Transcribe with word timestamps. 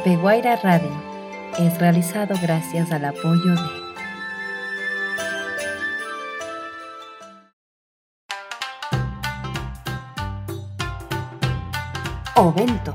Apeguaira 0.00 0.54
Radio 0.54 0.92
es 1.58 1.76
realizado 1.78 2.36
gracias 2.40 2.92
al 2.92 3.04
apoyo 3.04 3.54
de 3.54 3.78
Ovento. 12.36 12.94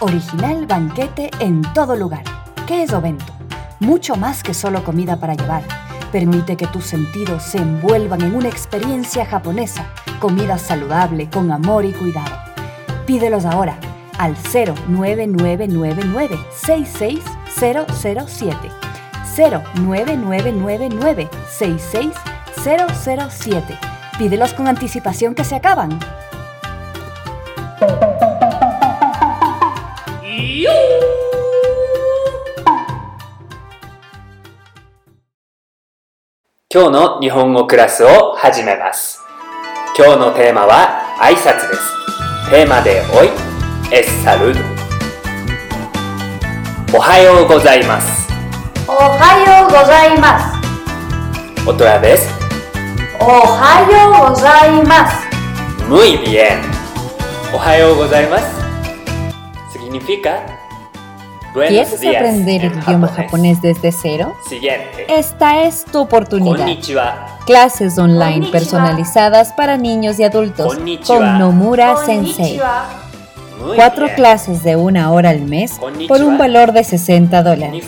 Original 0.00 0.66
banquete 0.66 1.30
en 1.40 1.62
todo 1.72 1.96
lugar. 1.96 2.22
¿Qué 2.66 2.82
es 2.82 2.92
Ovento? 2.92 3.32
Mucho 3.80 4.14
más 4.16 4.42
que 4.42 4.52
solo 4.52 4.84
comida 4.84 5.16
para 5.16 5.34
llevar. 5.34 5.62
Permite 6.12 6.58
que 6.58 6.66
tus 6.66 6.84
sentidos 6.84 7.42
se 7.42 7.56
envuelvan 7.56 8.20
en 8.20 8.34
una 8.34 8.50
experiencia 8.50 9.24
japonesa. 9.24 9.86
Comida 10.20 10.58
saludable, 10.58 11.30
con 11.30 11.50
amor 11.50 11.86
y 11.86 11.92
cuidado. 11.92 12.36
Pídelos 13.06 13.46
ahora 13.46 13.78
al 14.18 14.36
09999 14.88 16.38
66007. 16.52 18.70
09999 19.36 21.28
66007. 21.48 23.78
Pídelos 24.18 24.54
con 24.54 24.68
anticipación 24.68 25.34
que 25.34 25.44
se 25.44 25.56
acaban. 25.56 25.98
Hoy 36.76 37.18
Nihongo 37.20 37.68
tema 40.34 40.66
wa 40.66 41.14
aisatsu. 41.20 41.66
Tema 42.50 42.80
es 43.94 44.06
salud. 44.24 44.56
Ohayo 46.92 47.46
gozaimasu. 47.46 48.12
Ohayo 48.86 49.68
gozaimasu. 49.68 50.58
Otra 51.66 51.98
vez. 51.98 52.28
Ohayo 53.20 54.02
gozaimasu. 54.18 55.16
Muy 55.88 56.16
bien. 56.18 56.60
Ohayo 57.54 57.94
gozaimasu 57.96 58.46
significa 59.72 60.40
¿Quieres 61.52 61.94
aprender 62.04 62.64
el 62.64 62.78
idioma 62.82 63.06
japonés. 63.06 63.62
desde 63.62 63.92
cero? 63.92 64.34
Siguiente. 64.48 65.06
Esta 65.08 65.62
es 65.62 65.84
tu 65.84 66.00
oportunidad. 66.00 66.56
Konnichiwa. 66.58 67.26
Clases 67.46 67.96
online 67.96 68.32
Konnichiwa. 68.32 68.52
personalizadas 68.52 69.52
para 69.52 69.76
niños 69.76 70.18
y 70.18 70.24
adultos 70.24 70.74
Konnichiwa. 70.74 71.16
con 71.18 71.38
Nomura 71.38 71.96
Sensei 72.04 72.60
cuatro 73.74 74.06
clases 74.14 74.62
de 74.62 74.76
una 74.76 75.10
hora 75.12 75.30
al 75.30 75.40
mes 75.40 75.80
por 76.08 76.22
un 76.22 76.36
valor 76.38 76.72
de 76.72 76.84
60 76.84 77.42
dólares. 77.42 77.84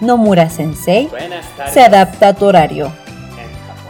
Nomura 0.00 0.50
Sensei 0.50 1.08
se 1.72 1.80
adapta 1.80 2.28
a 2.28 2.34
tu 2.34 2.44
horario. 2.46 2.92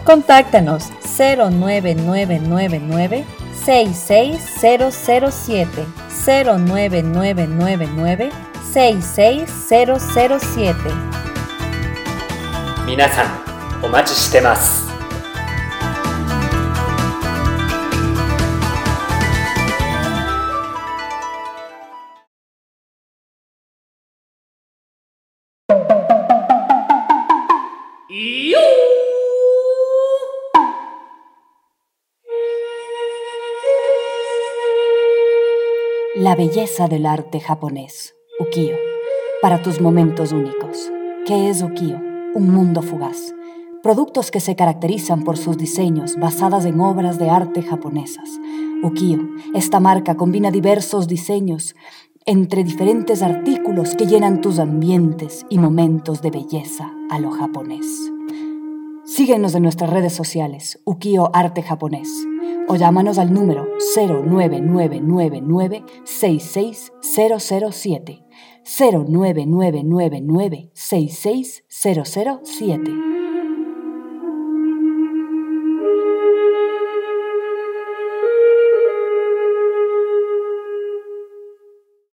Contáctanos 0.05 0.91
09999 1.19 3.25
66007 3.65 5.85
09999 6.27 8.31
66007 8.73 10.77
Minasan, 12.87 13.27
o 13.83 13.89
La 36.15 36.37
belleza 36.37 36.87
del 36.87 37.07
arte 37.07 37.41
japonés, 37.41 38.15
Ukiyo, 38.39 38.77
para 39.43 39.63
tus 39.63 39.81
momentos 39.81 40.31
únicos. 40.31 40.93
¿Qué 41.27 41.49
es 41.49 41.63
Ukiyo? 41.63 41.99
Un 42.35 42.51
mundo 42.51 42.83
fugaz. 42.83 43.35
Productos 43.83 44.31
que 44.31 44.39
se 44.39 44.55
caracterizan 44.55 45.25
por 45.25 45.37
sus 45.37 45.59
diseños 45.59 46.17
basadas 46.17 46.67
en 46.67 46.81
obras 46.81 47.19
de 47.19 47.31
arte 47.31 47.63
japonesas. 47.63 48.31
Ukiyo, 48.85 49.19
esta 49.55 49.81
marca 49.81 50.15
combina 50.15 50.53
diversos 50.53 51.09
diseños 51.09 51.75
entre 52.27 52.65
diferentes 52.65 53.23
artículos 53.23 53.95
que 53.97 54.07
llenan 54.07 54.41
tus 54.41 54.59
ambientes 54.59 55.45
y 55.51 55.59
momentos 55.59 56.23
de 56.23 56.31
belleza 56.31 56.91
a 57.11 57.19
lo 57.19 57.31
japonés. 57.31 57.85
Síguenos 59.05 59.55
en 59.55 59.65
nuestras 59.65 59.91
redes 59.91 60.15
sociales, 60.15 60.81
Ukiyo 60.85 61.29
Arte 61.37 61.63
Japonés, 61.63 62.09
o 62.67 62.77
llámanos 62.77 63.19
al 63.19 63.35
número 63.35 63.67
09999 63.95 65.85
66007. 66.05 68.25
09999 68.65 70.71
66007. 70.73 72.91